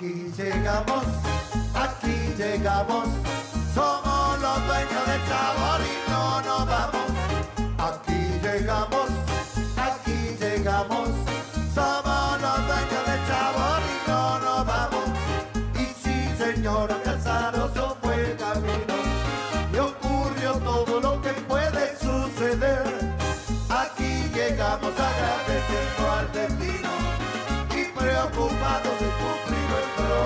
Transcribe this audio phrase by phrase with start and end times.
[0.00, 1.04] Aquí llegamos,
[1.74, 3.06] aquí llegamos,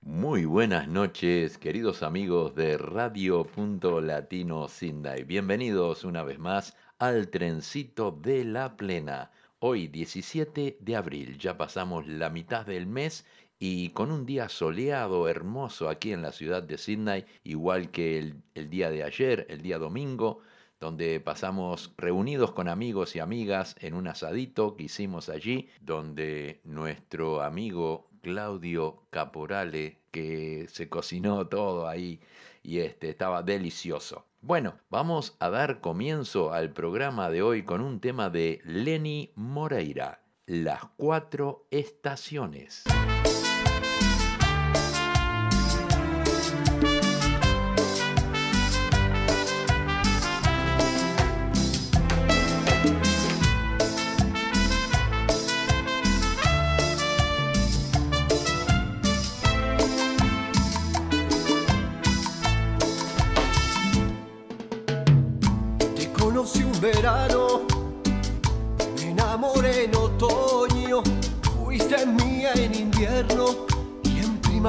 [0.00, 5.24] Muy buenas noches, queridos amigos de Radio Punto Latino Sindai.
[5.24, 9.30] Bienvenidos una vez más al trencito de la plena.
[9.58, 13.26] Hoy 17 de abril, ya pasamos la mitad del mes
[13.58, 18.42] y con un día soleado, hermoso aquí en la ciudad de Sydney, igual que el,
[18.54, 20.40] el día de ayer, el día domingo,
[20.80, 27.42] donde pasamos reunidos con amigos y amigas en un asadito que hicimos allí, donde nuestro
[27.42, 32.20] amigo Claudio Caporale, que se cocinó todo ahí
[32.62, 34.26] y este estaba delicioso.
[34.40, 40.22] Bueno, vamos a dar comienzo al programa de hoy con un tema de Lenny Moreira,
[40.46, 42.84] Las cuatro estaciones.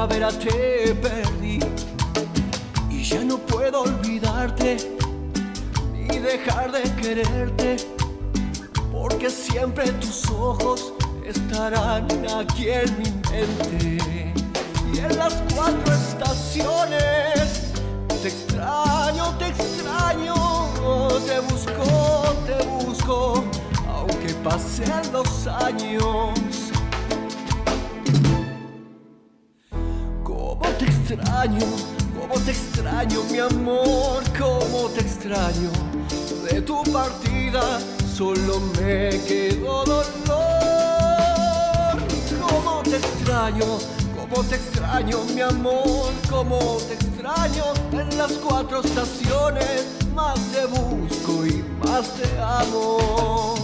[0.07, 1.59] Primavera te perdí.
[2.89, 4.78] Y ya no puedo olvidarte
[5.94, 7.78] ni dejar de quererte,
[8.91, 14.34] porque siempre tus ojos estarán aquí en mi mente.
[14.91, 17.72] Y en las cuatro estaciones
[18.23, 20.34] te extraño, te extraño,
[21.28, 23.44] te busco, te busco,
[23.88, 26.50] aunque pasen los años.
[31.17, 35.72] Cómo te extraño, mi amor, cómo te extraño.
[36.49, 37.79] De tu partida
[38.16, 40.11] solo me quedó dolor.
[42.39, 43.66] Cómo te extraño,
[44.16, 47.63] cómo te extraño, mi amor, cómo te extraño.
[47.91, 53.55] En las cuatro estaciones más te busco y más te amo.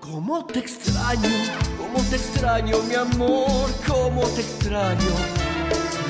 [0.00, 1.30] Cómo te extraño,
[1.78, 5.14] cómo te extraño, mi amor, cómo te extraño.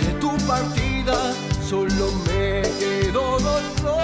[0.01, 1.15] De tu partida
[1.69, 4.01] solo me quedó dolor.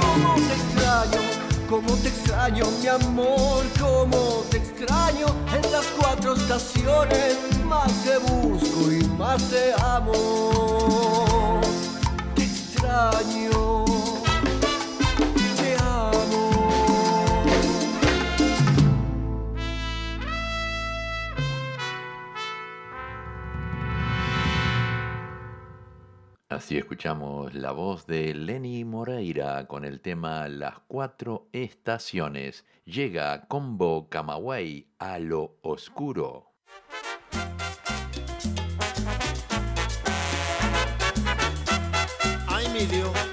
[0.00, 1.20] Cómo te extraño,
[1.68, 5.26] cómo te extraño, mi amor, cómo te extraño.
[5.54, 7.36] En las cuatro estaciones
[7.66, 11.60] más te busco y más te amo.
[12.34, 13.93] Te extraño.
[26.84, 32.66] escuchamos la voz de Lenny Moreira con el tema Las cuatro estaciones.
[32.84, 36.52] Llega Combo Camagüey a lo oscuro.
[42.48, 43.23] Ay.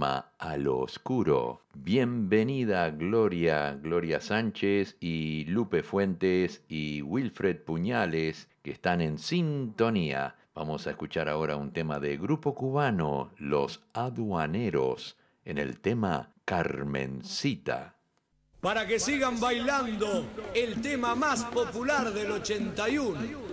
[0.00, 1.60] alma a lo oscuro.
[1.74, 10.36] Bienvenida Gloria, Gloria Sánchez y Lupe Fuentes y Wilfred Puñales, que están en sintonía.
[10.54, 17.96] Vamos a escuchar ahora un tema de grupo cubano, Los Aduaneros, en el tema Carmencita.
[18.62, 23.49] Para que sigan bailando el tema más popular del 81.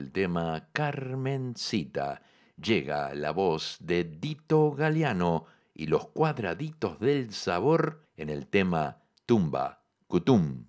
[0.00, 2.22] del tema Carmencita
[2.56, 9.82] llega la voz de Dito Galeano y los cuadraditos del sabor en el tema Tumba,
[10.06, 10.64] Cutum.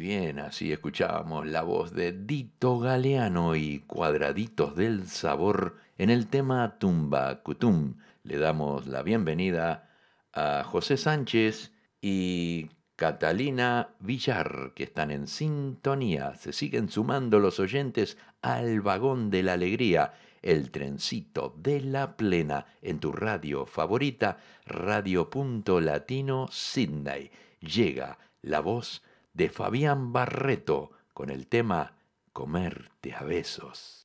[0.00, 6.78] bien, así escuchábamos la voz de Dito Galeano y Cuadraditos del Sabor en el tema
[6.78, 7.96] Tumba Cutum.
[8.22, 9.90] Le damos la bienvenida
[10.32, 16.34] a José Sánchez y Catalina Villar, que están en sintonía.
[16.34, 22.64] Se siguen sumando los oyentes al vagón de la alegría, el trencito de la plena,
[22.80, 27.30] en tu radio favorita, Radio Punto Latino Sydney.
[27.60, 29.02] Llega la voz
[29.32, 31.96] de Fabián Barreto con el tema
[32.32, 33.99] Comerte a besos.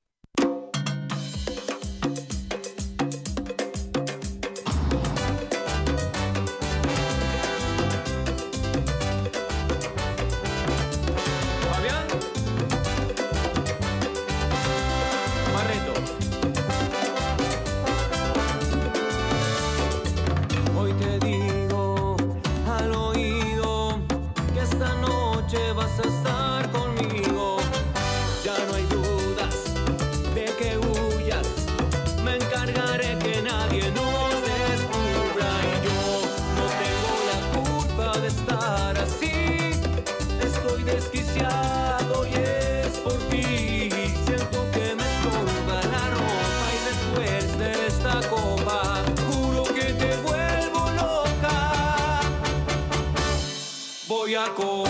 [54.46, 54.85] Paco.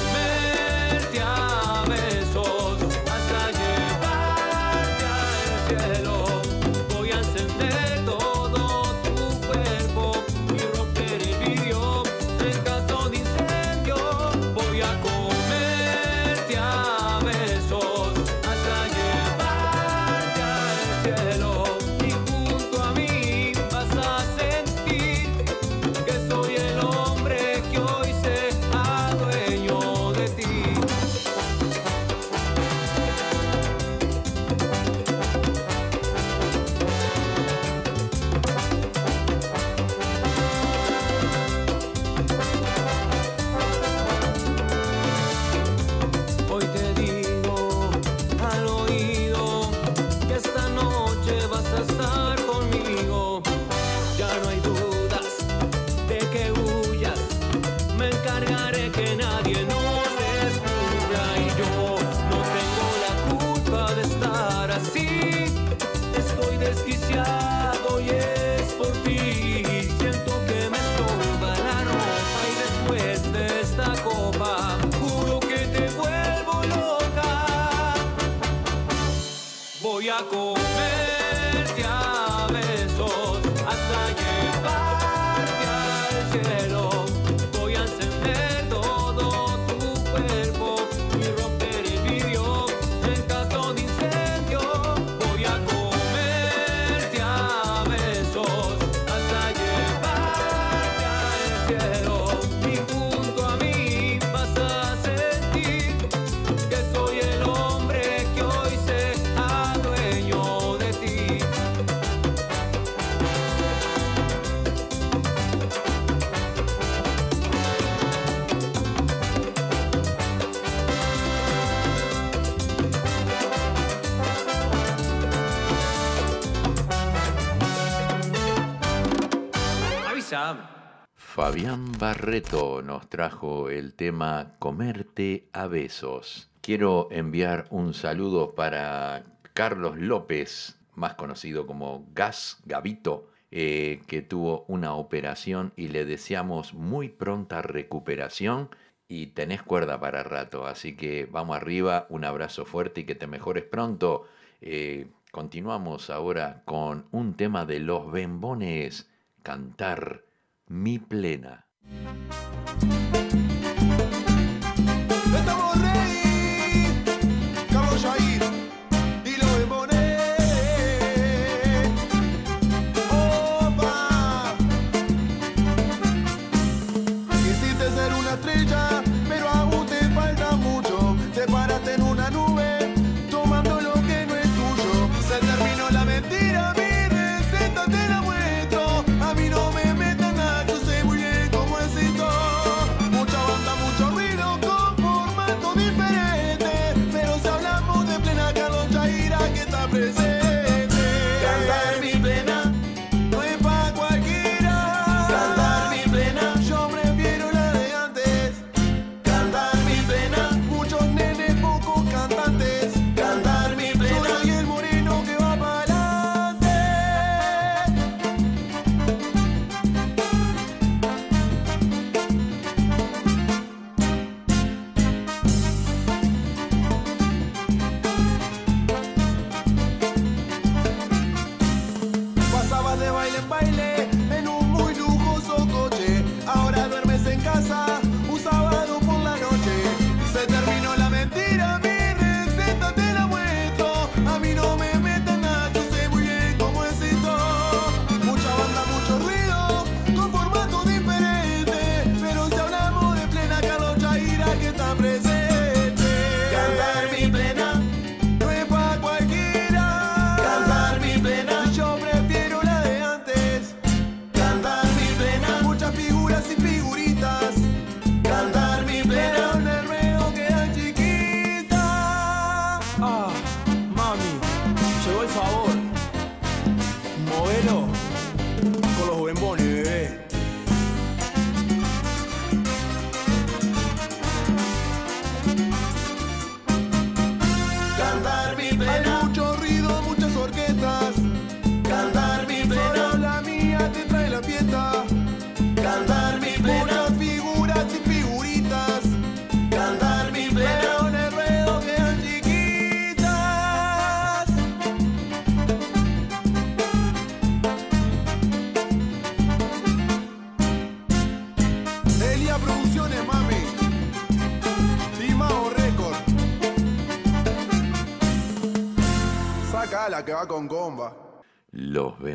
[132.26, 136.50] reto nos trajo el tema Comerte a besos.
[136.62, 144.66] Quiero enviar un saludo para Carlos López, más conocido como Gas Gavito, eh, que tuvo
[144.68, 148.70] una operación y le deseamos muy pronta recuperación
[149.08, 150.66] y tenés cuerda para rato.
[150.66, 154.26] Así que vamos arriba, un abrazo fuerte y que te mejores pronto.
[154.62, 159.12] Eh, continuamos ahora con un tema de los bembones,
[159.44, 160.24] cantar
[160.68, 161.66] mi plena.
[161.88, 162.45] Thank you.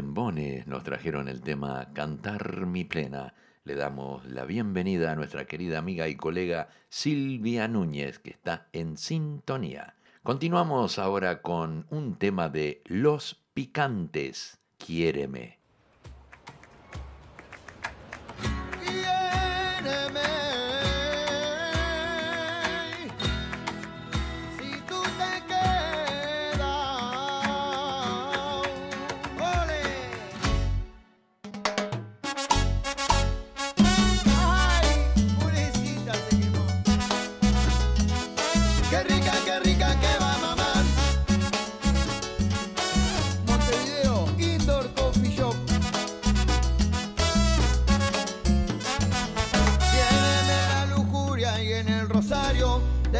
[0.03, 3.35] Nos trajeron el tema Cantar mi plena.
[3.65, 8.97] Le damos la bienvenida a nuestra querida amiga y colega Silvia Núñez, que está en
[8.97, 9.97] sintonía.
[10.23, 14.59] Continuamos ahora con un tema de Los Picantes.
[14.79, 15.60] Quiéreme.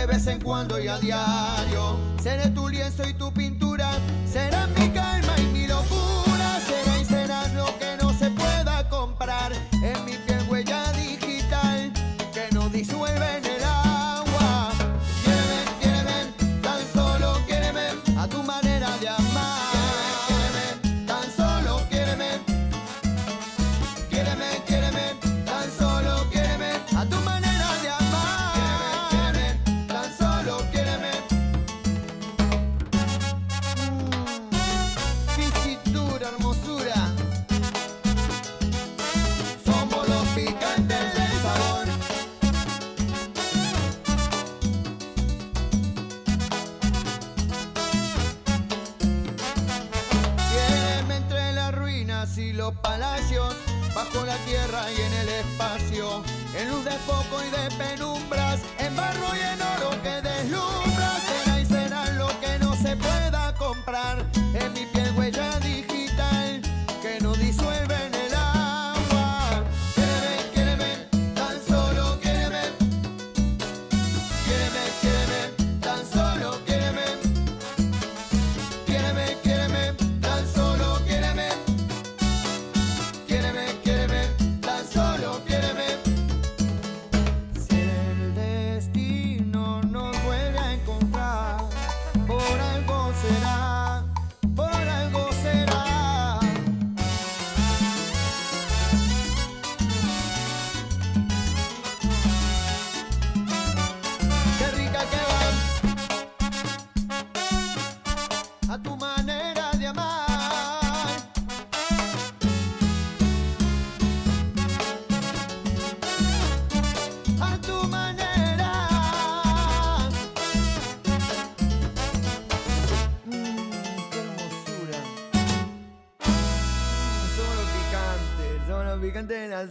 [0.01, 1.99] de vez en cuando y a diario.
[2.23, 3.91] Seré tu lienzo y tu pintura,
[4.27, 4.90] serán mi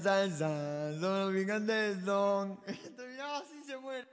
[0.01, 2.59] salsa, son los picantes son.
[2.67, 3.03] Este,
[3.65, 4.07] se muere.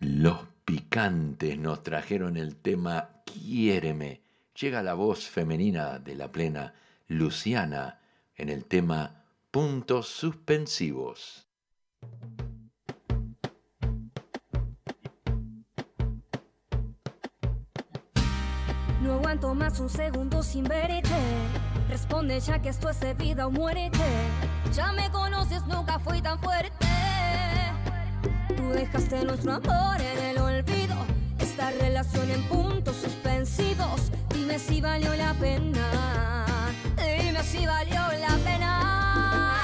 [0.00, 4.22] Los picantes nos trajeron el tema Quiéreme.
[4.60, 6.74] Llega la voz femenina de la plena
[7.08, 8.00] Luciana
[8.36, 11.46] en el tema Puntos Suspensivos.
[19.02, 21.08] No aguanto más un segundo sin verte.
[21.88, 24.55] Responde ya que esto es de vida o muérete.
[24.72, 26.86] Ya me conoces, nunca fui tan fuerte.
[28.56, 30.96] Tú dejaste nuestro amor en el olvido.
[31.38, 34.10] Esta relación en puntos suspensivos.
[34.34, 36.44] Dime si valió la pena.
[36.96, 39.56] Dime si valió la pena.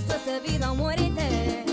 [0.00, 0.30] pessoa se
[0.64, 1.69] ao um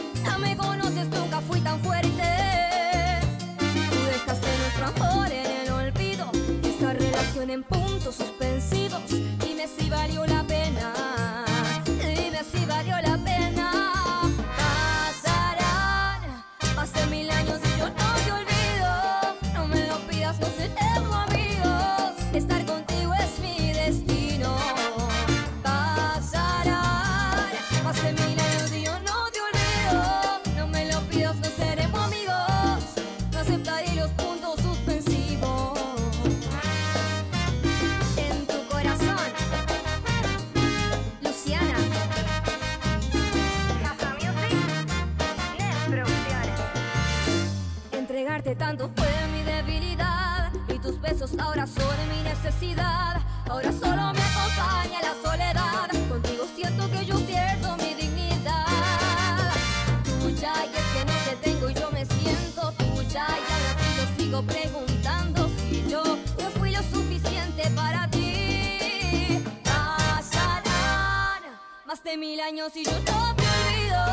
[72.57, 74.05] años y yo no te olvido.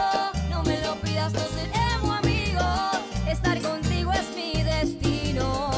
[0.50, 3.00] No me lo pidas, no seremos amigos.
[3.26, 5.70] Estar contigo es mi destino.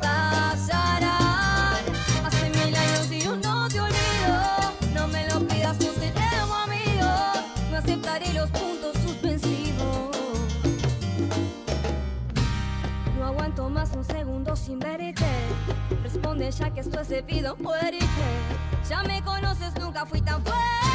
[0.00, 1.76] Pasarán
[2.24, 4.72] hace mil años y yo no te olvido.
[4.94, 7.44] No me lo pidas, no seremos amigos.
[7.70, 10.16] No aceptaré los puntos suspensivos.
[13.18, 15.26] No aguanto más un segundo sin verte.
[16.02, 18.06] Responde ya que esto es debido, muérete.
[18.88, 20.93] Ya me conoces, nunca fui tan fuerte.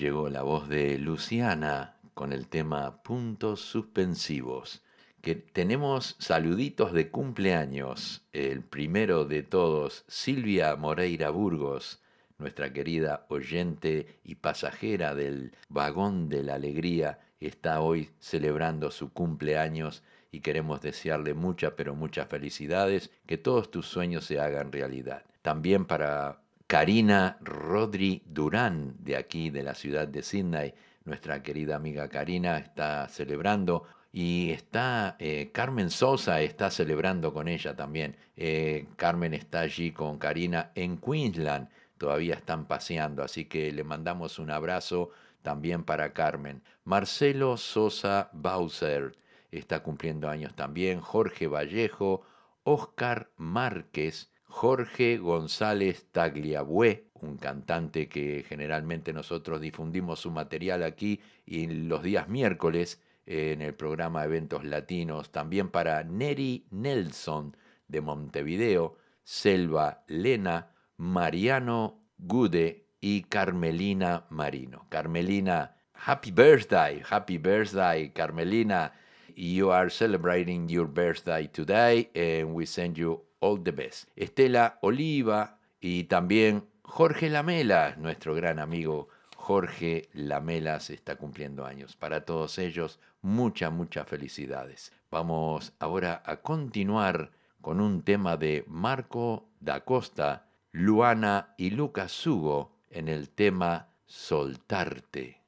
[0.00, 4.82] Llegó la voz de Luciana con el tema Puntos Suspensivos.
[5.20, 8.22] Que tenemos saluditos de cumpleaños.
[8.32, 12.00] El primero de todos, Silvia Moreira Burgos,
[12.38, 20.02] nuestra querida oyente y pasajera del vagón de la alegría, está hoy celebrando su cumpleaños
[20.32, 25.24] y queremos desearle muchas, pero muchas felicidades, que todos tus sueños se hagan realidad.
[25.42, 26.39] También para
[26.70, 30.72] Karina Rodri Durán, de aquí, de la ciudad de Sydney,
[31.04, 37.74] nuestra querida amiga Karina está celebrando y está eh, Carmen Sosa está celebrando con ella
[37.74, 38.16] también.
[38.36, 44.38] Eh, Carmen está allí con Karina en Queensland, todavía están paseando, así que le mandamos
[44.38, 45.10] un abrazo
[45.42, 46.62] también para Carmen.
[46.84, 49.16] Marcelo Sosa Bowser
[49.50, 51.00] está cumpliendo años también.
[51.00, 52.22] Jorge Vallejo,
[52.62, 61.66] Oscar Márquez, Jorge González Tagliabue, un cantante que generalmente nosotros difundimos su material aquí y
[61.66, 65.30] los días miércoles en el programa Eventos Latinos.
[65.30, 74.86] También para Neri Nelson de Montevideo, Selva Lena, Mariano Gude y Carmelina Marino.
[74.88, 78.92] Carmelina, happy birthday, happy birthday, Carmelina.
[79.36, 84.08] You are celebrating your birthday today and we send you all the best.
[84.16, 91.96] Estela Oliva y también Jorge Lamela, nuestro gran amigo Jorge Lamela se está cumpliendo años.
[91.96, 94.92] Para todos ellos, muchas, muchas felicidades.
[95.10, 102.76] Vamos ahora a continuar con un tema de Marco da Costa, Luana y Lucas Hugo
[102.90, 105.39] en el tema Soltarte.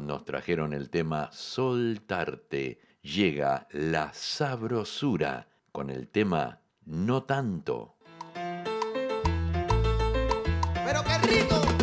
[0.00, 2.78] Nos trajeron el tema Soltarte.
[3.02, 7.96] Llega la sabrosura con el tema No tanto.
[10.84, 11.81] Pero qué rico.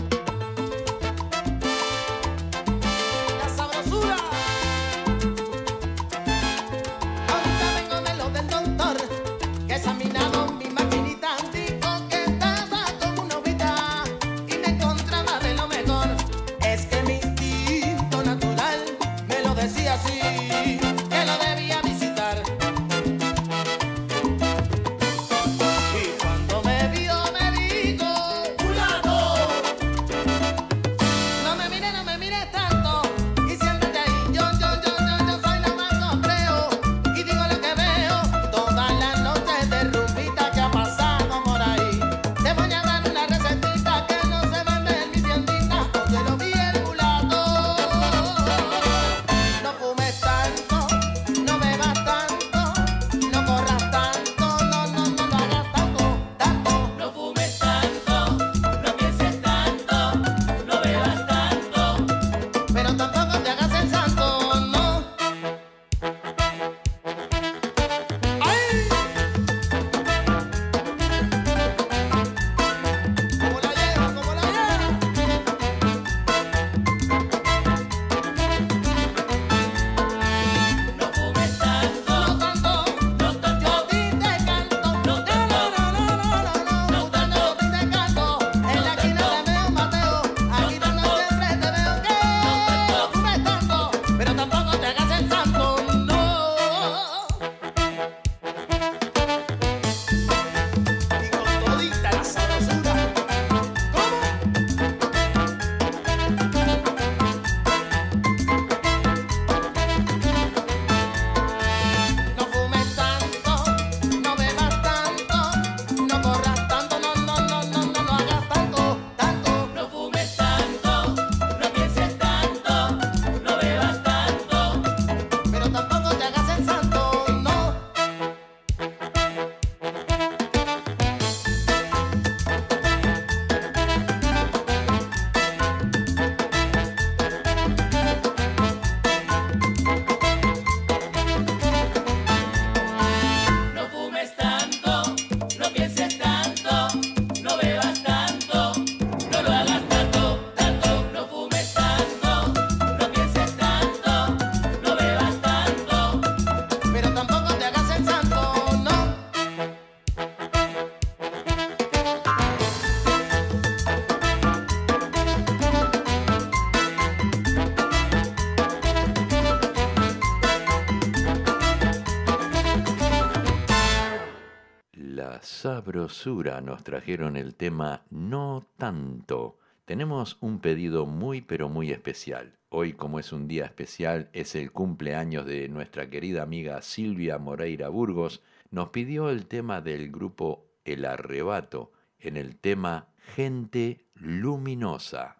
[175.80, 179.59] Sabrosura nos trajeron el tema No tanto.
[179.86, 182.57] Tenemos un pedido muy pero muy especial.
[182.67, 187.88] Hoy como es un día especial, es el cumpleaños de nuestra querida amiga Silvia Moreira
[187.88, 195.38] Burgos, nos pidió el tema del grupo El Arrebato en el tema Gente Luminosa.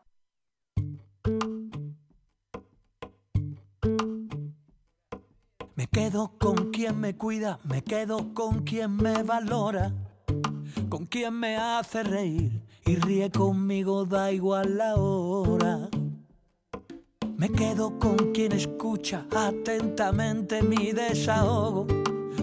[5.76, 9.94] Me quedo con quien me cuida, me quedo con quien me valora,
[10.90, 15.90] con quien me hace reír y ríe conmigo, da igual la hora.
[17.38, 21.88] Me quedo con quien escucha atentamente mi desahogo,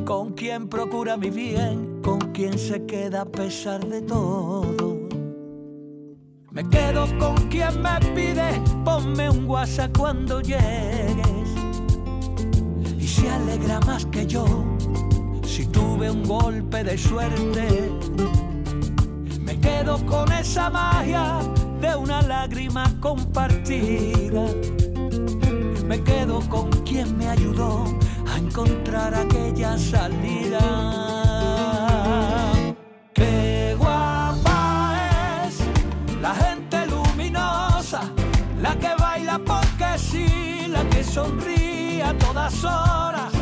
[0.05, 4.97] con quien procura mi bien, con quien se queda a pesar de todo.
[6.51, 11.51] Me quedo con quien me pide, ponme un WhatsApp cuando llegues
[12.99, 14.47] y se alegra más que yo
[15.77, 17.91] tuve un golpe de suerte.
[19.41, 21.39] Me quedo con esa magia
[21.81, 24.45] de una lágrima compartida.
[25.87, 27.85] Me quedo con quien me ayudó
[28.33, 30.65] a encontrar aquella salida.
[33.13, 34.97] Qué guapa
[35.47, 35.61] es
[36.23, 38.01] la gente luminosa,
[38.63, 43.33] la que baila porque sí, la que sonríe a todas horas,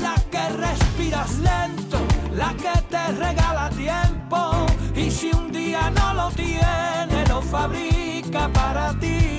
[0.00, 1.98] la que respiras lento,
[2.34, 8.92] la que te regala tiempo y si un día no lo tiene, lo fabrica para
[8.98, 9.38] ti.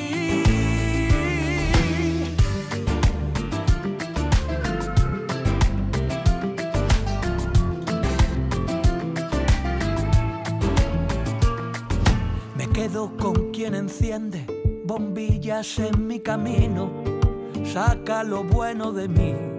[12.74, 14.46] quedo con quien enciende
[14.86, 16.90] bombillas en mi camino,
[17.66, 19.59] saca lo bueno de mí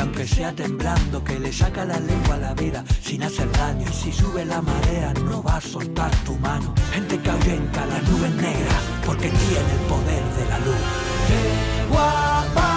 [0.00, 3.86] aunque sea temblando, que le saca la lengua a la vida sin hacer daño.
[3.88, 6.72] Y si sube la marea no va a soltar tu mano.
[6.92, 10.82] Gente que ahuyenta las nubes negras porque tiene el poder de la luz.
[11.28, 11.42] Qué
[11.90, 12.68] guapa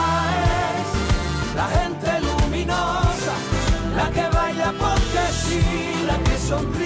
[0.79, 3.35] es la gente luminosa,
[3.95, 5.61] la que baila porque sí,
[6.07, 6.84] la que sonríe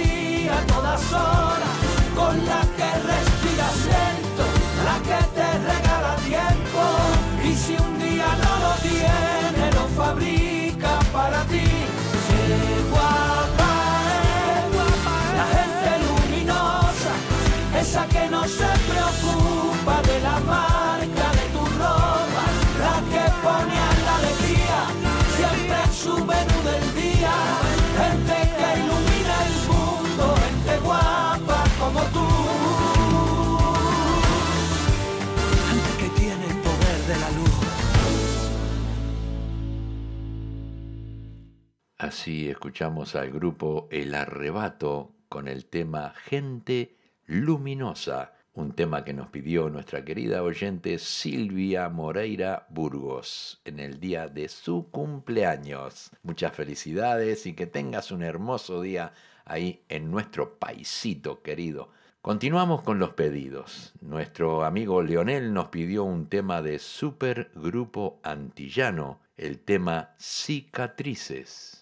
[42.30, 49.30] Así escuchamos al grupo El Arrebato con el tema Gente Luminosa, un tema que nos
[49.30, 56.12] pidió nuestra querida oyente Silvia Moreira Burgos en el día de su cumpleaños.
[56.22, 59.12] Muchas felicidades y que tengas un hermoso día
[59.44, 61.90] ahí en nuestro paisito querido.
[62.22, 63.94] Continuamos con los pedidos.
[64.02, 71.79] Nuestro amigo Leonel nos pidió un tema de super grupo antillano, el tema Cicatrices.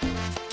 [0.00, 0.47] Me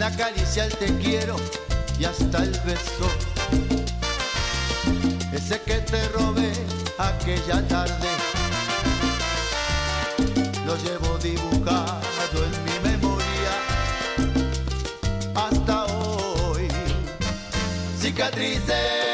[0.00, 1.36] La caricia, el te quiero
[1.98, 3.06] y hasta el beso.
[5.30, 6.52] Ese que te robé
[6.96, 8.08] aquella tarde.
[10.64, 13.52] Lo llevo dibujado en mi memoria
[15.34, 16.66] hasta hoy.
[18.00, 19.09] Cicatrices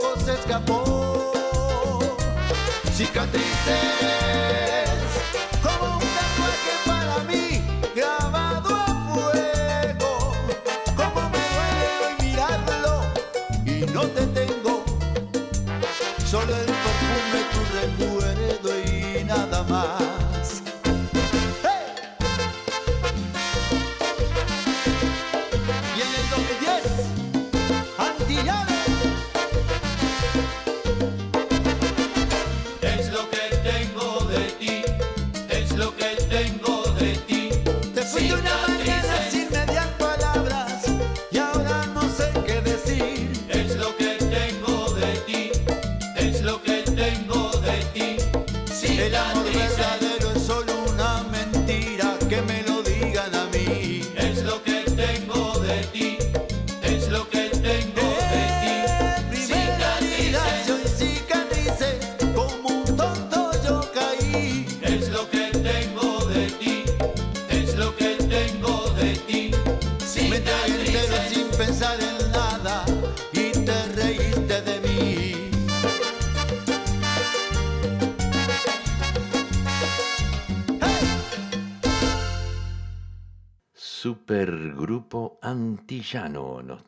[0.00, 1.32] você escapou.
[2.92, 4.25] Cicatriz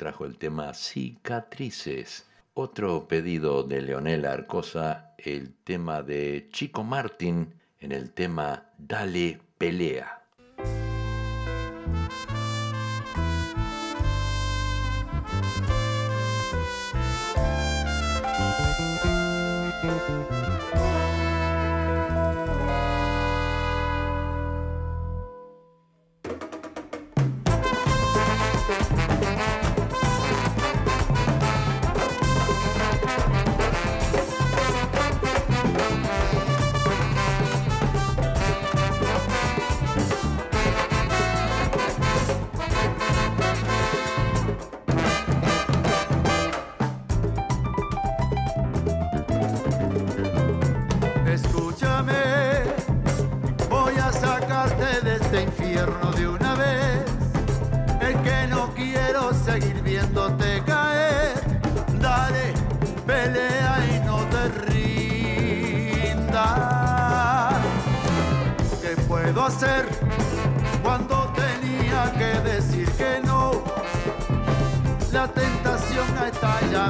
[0.09, 2.25] trajo el tema Cicatrices.
[2.55, 10.18] Otro pedido de Leonel Arcosa, el tema de Chico Martín en el tema Dale Pelea.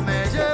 [0.03, 0.48] me lleva.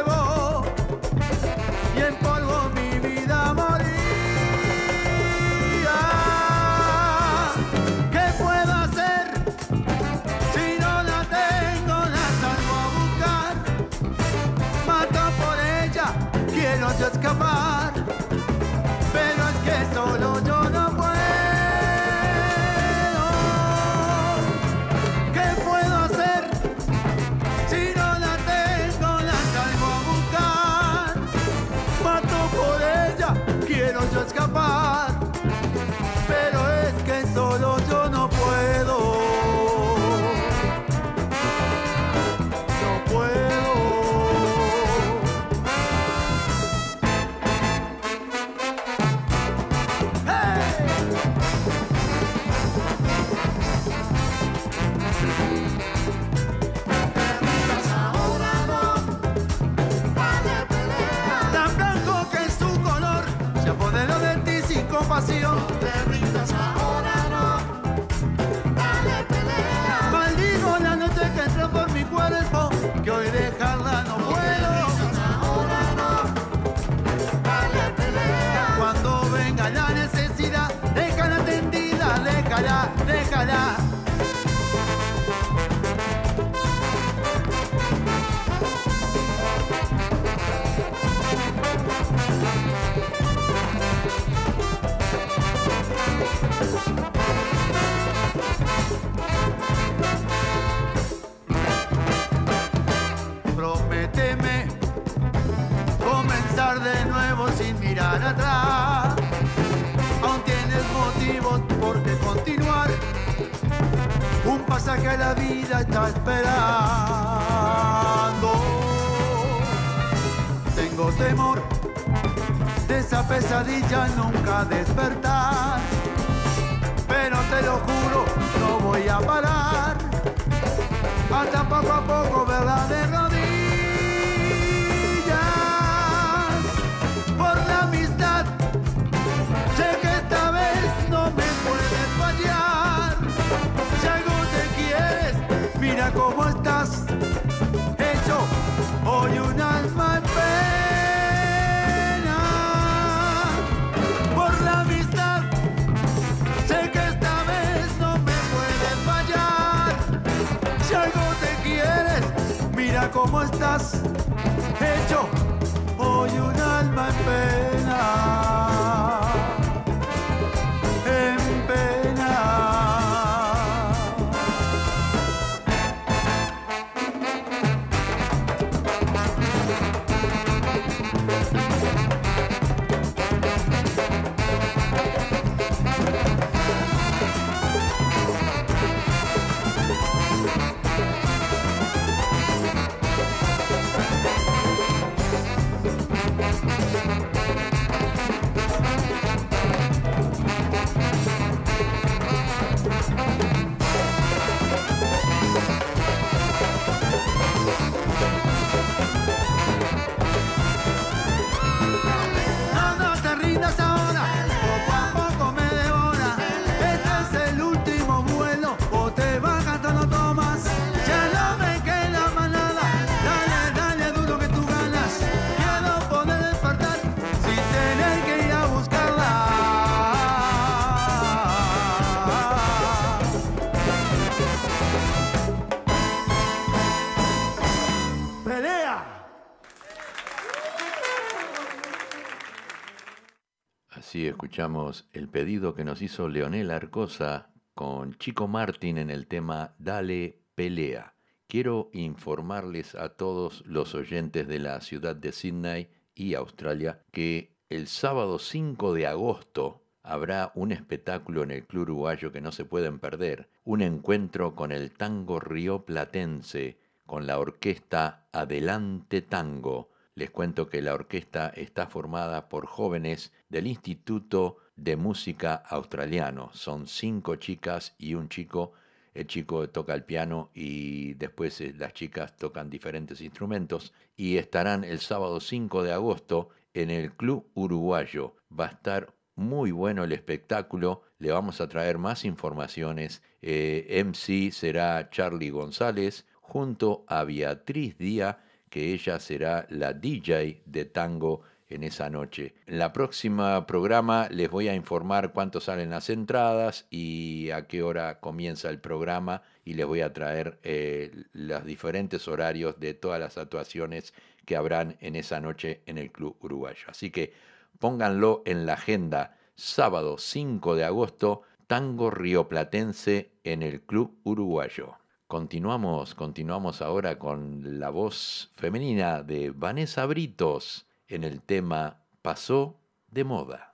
[245.12, 251.16] El pedido que nos hizo Leonel Arcosa con Chico Martín en el tema Dale Pelea.
[251.48, 257.88] Quiero informarles a todos los oyentes de la ciudad de Sydney y Australia que el
[257.88, 263.00] sábado 5 de agosto habrá un espectáculo en el Club Uruguayo que no se pueden
[263.00, 269.90] perder, un encuentro con el tango río platense, con la orquesta Adelante Tango.
[270.14, 276.50] Les cuento que la orquesta está formada por jóvenes del Instituto de Música Australiano.
[276.54, 278.72] Son cinco chicas y un chico.
[279.14, 284.82] El chico toca el piano y después eh, las chicas tocan diferentes instrumentos y estarán
[284.82, 288.34] el sábado 5 de agosto en el Club Uruguayo.
[288.50, 291.02] Va a estar muy bueno el espectáculo.
[291.20, 293.22] Le vamos a traer más informaciones.
[293.40, 298.36] Eh, MC será Charlie González junto a Beatriz Díaz
[298.74, 301.42] que ella será la DJ de tango
[301.74, 302.54] en esa noche.
[302.66, 307.82] En la próxima programa les voy a informar cuánto salen las entradas y a qué
[307.82, 313.20] hora comienza el programa y les voy a traer eh, los diferentes horarios de todas
[313.20, 314.14] las actuaciones
[314.44, 316.84] que habrán en esa noche en el Club Uruguayo.
[316.88, 317.32] Así que
[317.78, 324.94] pónganlo en la agenda sábado 5 de agosto, Tango Rioplatense en el Club Uruguayo.
[325.26, 332.80] Continuamos, continuamos ahora con la voz femenina de Vanessa Britos en el tema Pasó
[333.10, 333.73] de moda.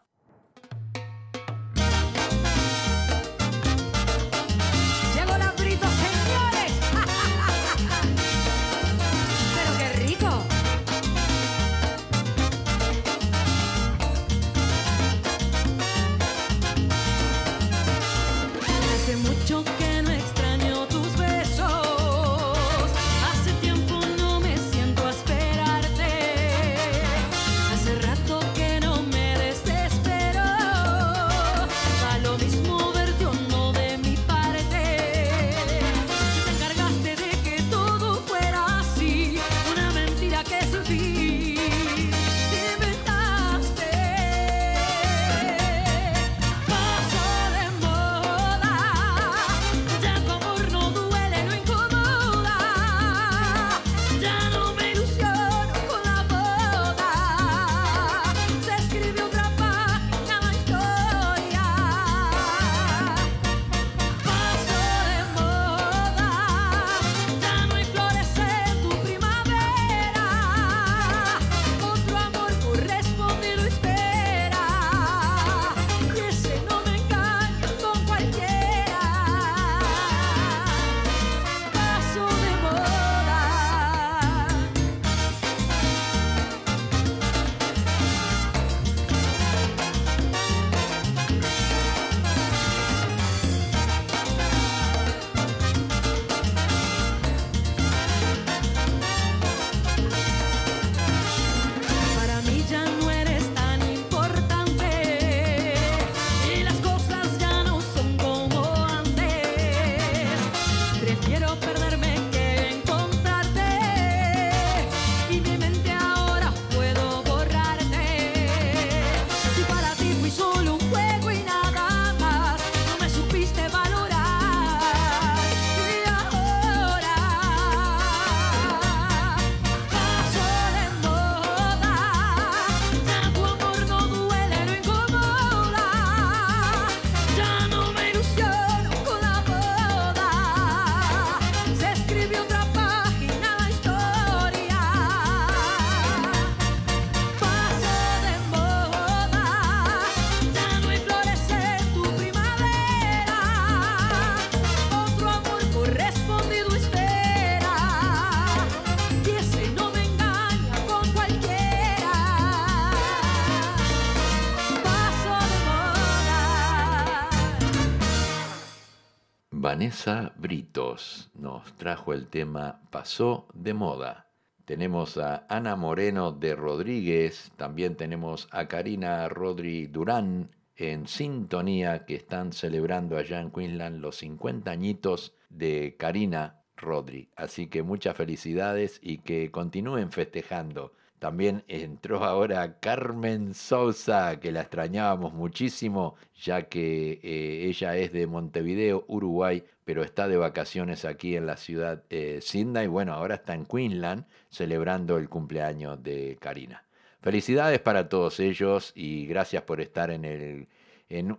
[170.37, 174.29] Britos nos trajo el tema Pasó de moda.
[174.65, 182.15] Tenemos a Ana Moreno de Rodríguez, también tenemos a Karina Rodri Durán en sintonía que
[182.15, 187.29] están celebrando allá en Queensland los 50 añitos de Karina Rodri.
[187.35, 190.93] Así que muchas felicidades y que continúen festejando.
[191.21, 198.27] También entró ahora Carmen Sousa, que la extrañábamos muchísimo, ya que eh, ella es de
[198.27, 202.87] Montevideo, Uruguay, pero está de vacaciones aquí en la ciudad eh, Sydney.
[202.87, 206.85] Bueno, ahora está en Queensland celebrando el cumpleaños de Karina.
[207.21, 210.69] Felicidades para todos ellos y gracias por estar en,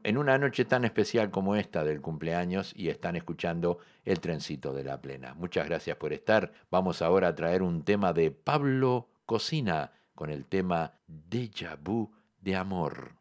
[0.03, 4.99] una noche tan especial como esta del cumpleaños y están escuchando el trencito de la
[4.99, 5.33] plena.
[5.33, 6.51] Muchas gracias por estar.
[6.69, 12.57] Vamos ahora a traer un tema de Pablo Cocina con el tema Deja Vu de
[12.57, 13.15] Amor.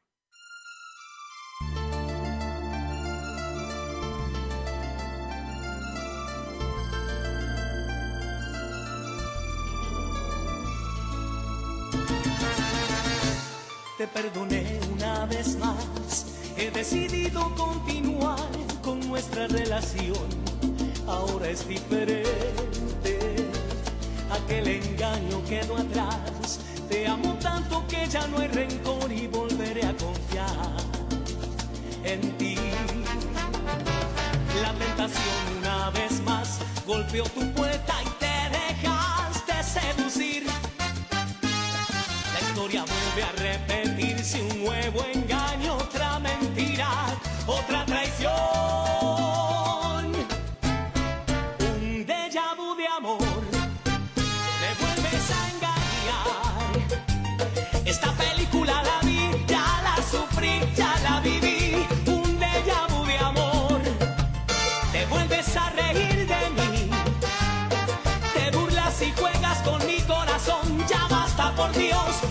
[14.00, 16.24] Te perdoné una vez más,
[16.56, 18.48] he decidido continuar
[18.80, 20.26] con nuestra relación.
[21.06, 23.18] Ahora es diferente,
[24.30, 26.60] aquel engaño quedó atrás.
[26.88, 30.76] Te amo tanto que ya no hay rencor y volveré a confiar
[32.02, 32.56] en ti.
[34.62, 38.48] La tentación una vez más golpeó tu puerta y te
[38.80, 40.46] dejaste seducir.
[42.32, 43.32] La historia vuelve a
[44.30, 46.88] repetirse, un nuevo engaño, otra mentira,
[47.46, 48.30] otra traición.
[51.60, 53.18] Un déjà vu de amor,
[54.60, 56.78] me vuelves a engañar.
[57.84, 61.86] Esta película la vi, ya la sufrí, ya la viví.
[62.06, 63.80] Un déjà vu de amor,
[64.92, 66.90] te vuelves a reír de mí.
[68.34, 72.22] Te burlas y juegas con mi corazón, ya basta por Dios,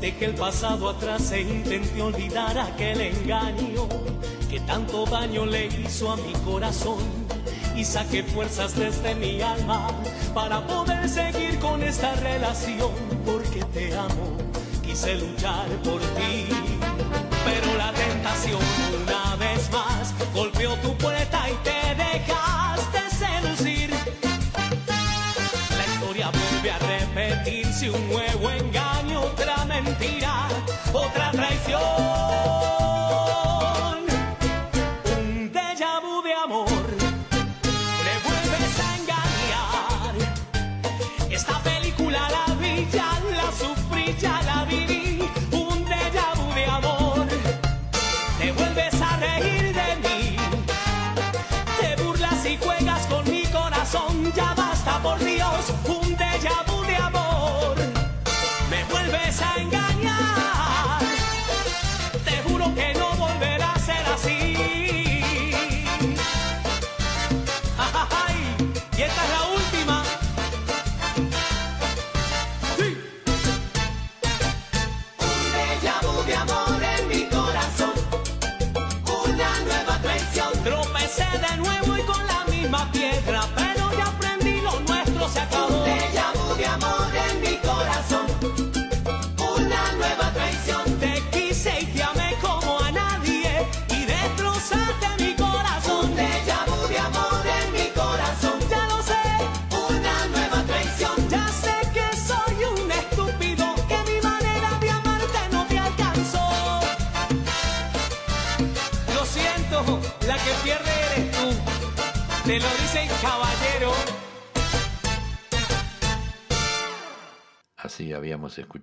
[0.00, 3.88] de que el pasado atrás e intenté olvidar aquel engaño
[4.50, 6.98] que tanto daño le hizo a mi corazón.
[7.76, 9.86] Y saqué fuerzas desde mi alma
[10.34, 12.90] para poder seguir con esta relación
[13.24, 14.36] porque te amo,
[14.84, 16.48] quise luchar por ti,
[17.44, 18.60] pero la tentación
[19.04, 22.67] una vez más golpeó tu puerta y te dejaste
[31.32, 32.17] traición.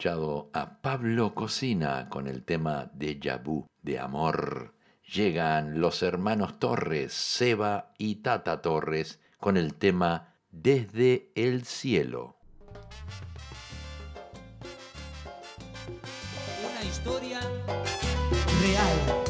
[0.07, 4.75] A Pablo Cocina con el tema Deja Vu de amor.
[5.03, 12.37] Llegan los hermanos Torres, Seba y Tata Torres con el tema Desde el cielo.
[16.61, 17.39] Una historia
[18.61, 19.24] Real.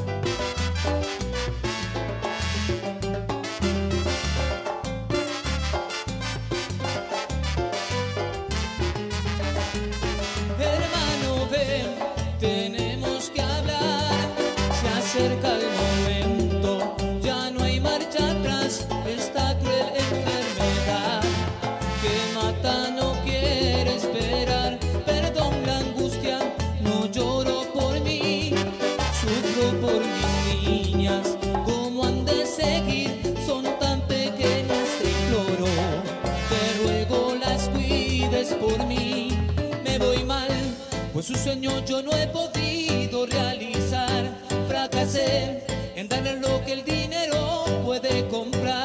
[41.25, 44.29] Su sueño yo no he podido realizar.
[44.67, 45.63] Fracasé
[45.95, 48.84] en darle lo que el dinero puede comprar.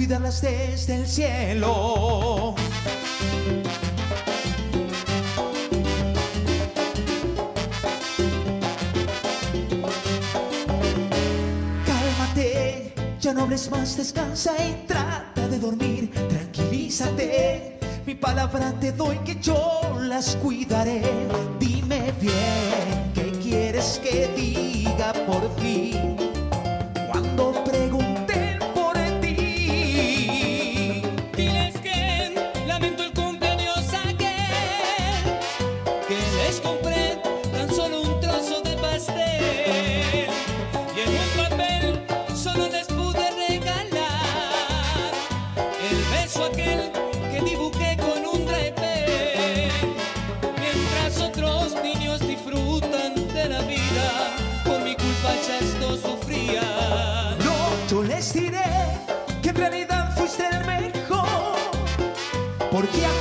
[0.00, 2.54] Cuidarlas desde el cielo.
[11.84, 16.10] Cálmate, ya no hables más, descansa y trata de dormir.
[16.30, 21.02] Tranquilízate, mi palabra te doy que yo las cuidaré.
[21.58, 25.89] Dime bien, ¿qué quieres que diga por fin?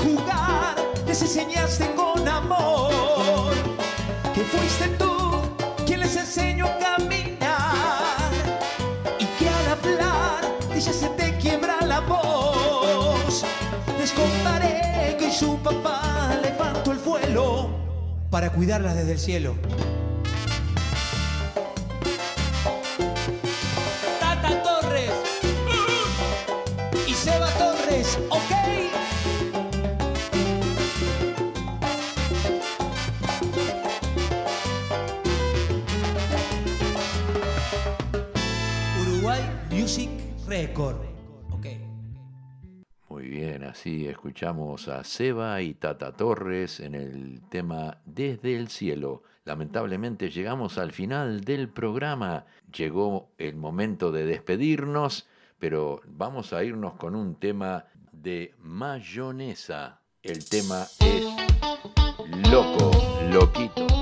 [0.04, 0.76] Jugar
[1.08, 3.54] les enseñaste con amor.
[4.34, 5.42] Que fuiste tú
[5.86, 8.32] quien les enseñó a caminar.
[9.20, 10.42] Y que al hablar
[10.74, 13.46] ella se te quiebra la voz.
[14.00, 17.70] Les contaré que hoy su papá levantó el vuelo
[18.30, 19.56] para cuidarlas desde el cielo.
[43.70, 49.24] Así escuchamos a Seba y Tata Torres en el tema Desde el Cielo.
[49.46, 52.46] Lamentablemente llegamos al final del programa.
[52.76, 55.28] Llegó el momento de despedirnos,
[55.60, 60.02] pero vamos a irnos con un tema de mayonesa.
[60.22, 61.26] El tema es
[62.52, 62.92] Loco,
[63.32, 63.99] Loquito.